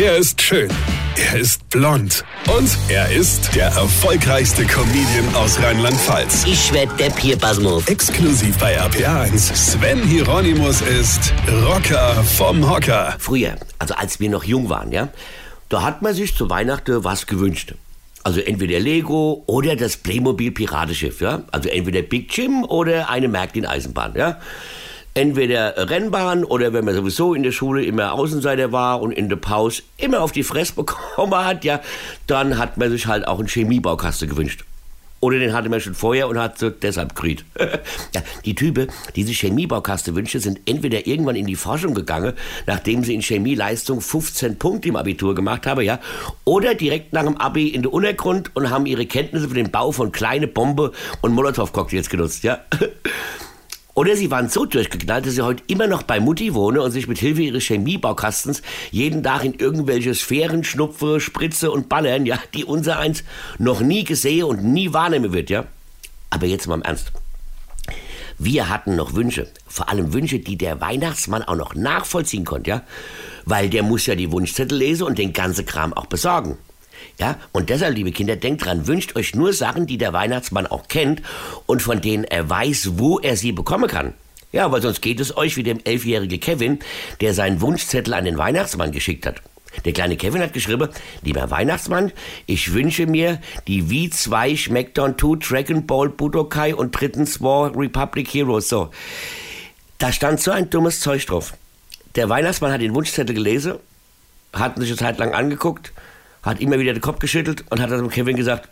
Er 0.00 0.16
ist 0.16 0.40
schön. 0.40 0.70
Er 1.14 1.38
ist 1.38 1.68
blond. 1.68 2.24
Und 2.56 2.70
er 2.88 3.12
ist 3.12 3.54
der 3.54 3.66
erfolgreichste 3.66 4.64
Comedian 4.64 5.34
aus 5.34 5.60
Rheinland-Pfalz. 5.62 6.46
Ich 6.46 6.72
werd 6.72 6.98
der 6.98 7.10
Pierpasmus. 7.10 7.86
Exklusiv 7.86 8.56
bei 8.56 8.80
RPA1. 8.80 9.54
Sven 9.54 10.02
Hieronymus 10.02 10.80
ist 10.80 11.34
Rocker 11.66 12.14
vom 12.24 12.66
Hocker. 12.66 13.14
Früher, 13.18 13.56
also 13.78 13.92
als 13.92 14.20
wir 14.20 14.30
noch 14.30 14.44
jung 14.44 14.70
waren, 14.70 14.90
ja, 14.90 15.10
da 15.68 15.82
hat 15.82 16.00
man 16.00 16.14
sich 16.14 16.34
zu 16.34 16.48
Weihnachten 16.48 17.04
was 17.04 17.26
gewünscht. 17.26 17.74
Also 18.24 18.40
entweder 18.40 18.80
Lego 18.80 19.42
oder 19.44 19.76
das 19.76 19.98
Playmobil 19.98 20.50
Piratenschiff, 20.50 21.20
ja. 21.20 21.42
Also 21.52 21.68
entweder 21.68 22.00
Big 22.00 22.34
Jim 22.34 22.64
oder 22.64 23.10
eine 23.10 23.28
Märklin-Eisenbahn, 23.28 24.14
ja 24.16 24.40
entweder 25.14 25.90
Rennbahn 25.90 26.44
oder 26.44 26.72
wenn 26.72 26.84
man 26.84 26.94
sowieso 26.94 27.34
in 27.34 27.42
der 27.42 27.52
Schule 27.52 27.84
immer 27.84 28.12
Außenseiter 28.12 28.72
war 28.72 29.00
und 29.00 29.12
in 29.12 29.28
der 29.28 29.36
Pause 29.36 29.82
immer 29.96 30.20
auf 30.20 30.32
die 30.32 30.42
Fresse 30.42 30.74
bekommen 30.76 31.34
hat, 31.34 31.64
ja, 31.64 31.80
dann 32.26 32.58
hat 32.58 32.76
man 32.76 32.90
sich 32.90 33.06
halt 33.06 33.26
auch 33.26 33.38
einen 33.38 33.48
Chemiebaukasten 33.48 34.28
gewünscht. 34.28 34.64
Oder 35.22 35.38
den 35.38 35.52
hatte 35.52 35.68
man 35.68 35.82
schon 35.82 35.94
vorher 35.94 36.28
und 36.28 36.38
hat 36.38 36.58
so 36.58 36.70
deshalb 36.70 37.14
gekriegt. 37.14 37.44
ja, 38.14 38.22
die 38.46 38.54
Typen, 38.54 38.88
die 39.16 39.22
sich 39.22 39.38
Chemiebaukasten 39.40 40.14
wünschen, 40.14 40.40
sind 40.40 40.60
entweder 40.64 41.06
irgendwann 41.06 41.36
in 41.36 41.44
die 41.46 41.56
Forschung 41.56 41.92
gegangen, 41.92 42.32
nachdem 42.66 43.04
sie 43.04 43.14
in 43.14 43.20
Chemieleistung 43.20 44.00
15 44.00 44.58
Punkte 44.58 44.88
im 44.88 44.96
Abitur 44.96 45.34
gemacht 45.34 45.66
haben, 45.66 45.82
ja, 45.82 46.00
oder 46.44 46.74
direkt 46.74 47.12
nach 47.12 47.24
dem 47.24 47.36
Abi 47.36 47.68
in 47.68 47.82
den 47.82 47.92
Untergrund 47.92 48.56
und 48.56 48.70
haben 48.70 48.86
ihre 48.86 49.04
Kenntnisse 49.04 49.48
für 49.48 49.54
den 49.54 49.70
Bau 49.70 49.92
von 49.92 50.10
kleine 50.10 50.46
Bombe 50.46 50.92
und 51.20 51.34
Molotow-Cocktails 51.34 52.08
genutzt, 52.08 52.42
ja. 52.42 52.60
Oder 54.00 54.16
sie 54.16 54.30
waren 54.30 54.48
so 54.48 54.64
durchgeknallt, 54.64 55.26
dass 55.26 55.34
sie 55.34 55.42
heute 55.42 55.62
immer 55.66 55.86
noch 55.86 56.02
bei 56.02 56.20
Mutti 56.20 56.54
wohnen 56.54 56.78
und 56.78 56.90
sich 56.90 57.06
mit 57.06 57.18
Hilfe 57.18 57.42
ihres 57.42 57.64
Chemiebaukasten 57.64 58.56
jeden 58.90 59.22
Tag 59.22 59.44
in 59.44 59.52
irgendwelche 59.52 60.14
Sphären 60.14 60.64
schnupfe, 60.64 61.20
spritze 61.20 61.70
und 61.70 61.90
ballern, 61.90 62.24
ja, 62.24 62.38
die 62.54 62.64
unser 62.64 62.98
eins 62.98 63.24
noch 63.58 63.82
nie 63.82 64.04
gesehen 64.04 64.44
und 64.44 64.64
nie 64.64 64.94
wahrnehmen 64.94 65.34
wird, 65.34 65.50
ja. 65.50 65.66
Aber 66.30 66.46
jetzt 66.46 66.66
mal 66.66 66.76
im 66.76 66.82
Ernst. 66.82 67.12
Wir 68.38 68.70
hatten 68.70 68.96
noch 68.96 69.12
Wünsche, 69.16 69.48
vor 69.66 69.90
allem 69.90 70.14
Wünsche, 70.14 70.38
die 70.38 70.56
der 70.56 70.80
Weihnachtsmann 70.80 71.42
auch 71.42 71.56
noch 71.56 71.74
nachvollziehen 71.74 72.46
konnte, 72.46 72.70
ja. 72.70 72.82
Weil 73.44 73.68
der 73.68 73.82
muss 73.82 74.06
ja 74.06 74.14
die 74.14 74.32
Wunschzettel 74.32 74.78
lesen 74.78 75.02
und 75.02 75.18
den 75.18 75.34
ganzen 75.34 75.66
Kram 75.66 75.92
auch 75.92 76.06
besorgen. 76.06 76.56
Ja, 77.18 77.38
und 77.52 77.70
deshalb, 77.70 77.96
liebe 77.96 78.12
Kinder, 78.12 78.36
denkt 78.36 78.64
dran, 78.64 78.86
wünscht 78.86 79.16
euch 79.16 79.34
nur 79.34 79.52
Sachen, 79.52 79.86
die 79.86 79.98
der 79.98 80.12
Weihnachtsmann 80.12 80.66
auch 80.66 80.88
kennt 80.88 81.22
und 81.66 81.82
von 81.82 82.00
denen 82.00 82.24
er 82.24 82.48
weiß, 82.48 82.92
wo 82.94 83.18
er 83.18 83.36
sie 83.36 83.52
bekommen 83.52 83.88
kann. 83.88 84.14
Ja, 84.52 84.72
weil 84.72 84.82
sonst 84.82 85.00
geht 85.00 85.20
es 85.20 85.36
euch 85.36 85.56
wie 85.56 85.62
dem 85.62 85.80
elfjährigen 85.84 86.40
Kevin, 86.40 86.78
der 87.20 87.34
seinen 87.34 87.60
Wunschzettel 87.60 88.14
an 88.14 88.24
den 88.24 88.38
Weihnachtsmann 88.38 88.90
geschickt 88.90 89.26
hat. 89.26 89.42
Der 89.84 89.92
kleine 89.92 90.16
Kevin 90.16 90.42
hat 90.42 90.52
geschrieben, 90.52 90.88
lieber 91.22 91.50
Weihnachtsmann, 91.50 92.10
ich 92.46 92.72
wünsche 92.72 93.06
mir 93.06 93.40
die 93.68 93.84
V2 93.84 94.56
Schmeckdown 94.56 95.16
2 95.16 95.36
Dragon 95.38 95.86
Ball 95.86 96.08
Budokai 96.08 96.74
und 96.74 96.98
drittens 96.98 97.40
War 97.40 97.76
Republic 97.76 98.28
Heroes. 98.34 98.68
So. 98.68 98.90
Da 99.98 100.10
stand 100.10 100.40
so 100.40 100.50
ein 100.50 100.70
dummes 100.70 101.00
Zeug 101.00 101.24
drauf. 101.26 101.54
Der 102.16 102.28
Weihnachtsmann 102.28 102.72
hat 102.72 102.80
den 102.80 102.94
Wunschzettel 102.94 103.34
gelesen, 103.34 103.74
hat 104.52 104.76
sich 104.78 104.88
eine 104.88 104.96
Zeit 104.96 105.18
lang 105.18 105.34
angeguckt 105.34 105.92
hat 106.42 106.60
immer 106.60 106.78
wieder 106.78 106.92
den 106.92 107.02
Kopf 107.02 107.18
geschüttelt 107.18 107.64
und 107.70 107.80
hat 107.80 107.90
dann 107.90 108.10
Kevin 108.10 108.36
gesagt, 108.36 108.68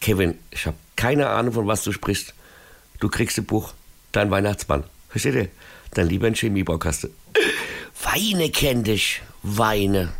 Kevin, 0.00 0.38
ich 0.50 0.66
habe 0.66 0.76
keine 0.96 1.28
Ahnung, 1.28 1.54
von 1.54 1.66
was 1.66 1.82
du 1.82 1.92
sprichst. 1.92 2.34
Du 3.00 3.08
kriegst 3.08 3.38
ein 3.38 3.44
Buch, 3.44 3.72
dein 4.12 4.30
Weihnachtsmann. 4.30 4.84
Versteht 5.08 5.34
ihr? 5.34 5.48
Dann 5.94 6.08
lieber 6.08 6.26
ein 6.26 6.34
Chemiebaukasten. 6.34 7.10
Weine 8.02 8.50
kenn 8.50 8.84
dich, 8.84 9.22
Weine. 9.42 10.12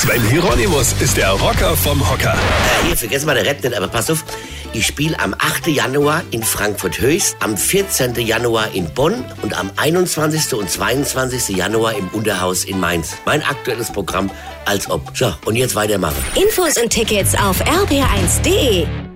Sven 0.00 0.22
Hieronymus 0.30 0.94
ist 1.00 1.18
der 1.18 1.28
Rocker 1.28 1.76
vom 1.76 2.10
Hocker. 2.10 2.32
Äh, 2.32 2.86
hier, 2.86 2.96
vergessen 2.96 3.26
mal 3.26 3.34
der 3.34 3.44
Rap 3.44 3.62
nicht, 3.62 3.76
aber 3.76 3.86
pass 3.86 4.10
auf. 4.10 4.24
Ich 4.72 4.86
spiele 4.86 5.20
am 5.20 5.34
8. 5.38 5.66
Januar 5.66 6.22
in 6.30 6.42
Frankfurt 6.42 6.98
Höchst, 7.02 7.36
am 7.40 7.54
14. 7.54 8.14
Januar 8.14 8.72
in 8.72 8.86
Bonn 8.94 9.22
und 9.42 9.52
am 9.52 9.70
21. 9.76 10.54
und 10.54 10.70
22. 10.70 11.54
Januar 11.54 11.98
im 11.98 12.08
Unterhaus 12.14 12.64
in 12.64 12.80
Mainz. 12.80 13.12
Mein 13.26 13.42
aktuelles 13.42 13.92
Programm 13.92 14.30
als 14.64 14.90
ob. 14.90 15.02
So, 15.14 15.34
und 15.44 15.56
jetzt 15.56 15.74
weitermachen. 15.74 16.16
Infos 16.34 16.78
und 16.78 16.88
Tickets 16.88 17.34
auf 17.34 17.60
rb1.de. 17.60 19.09